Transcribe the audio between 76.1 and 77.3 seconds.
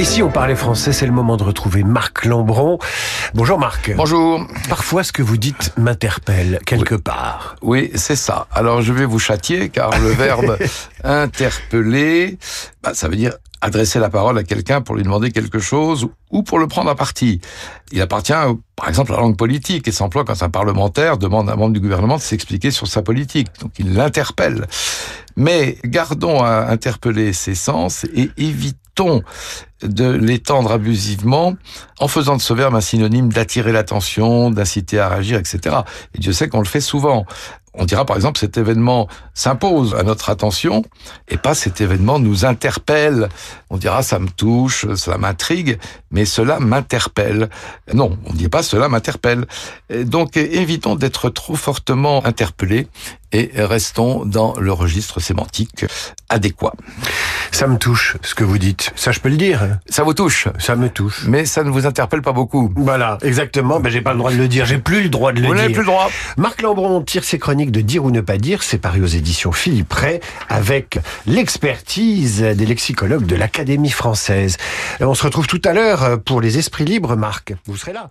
pour les esprits libres,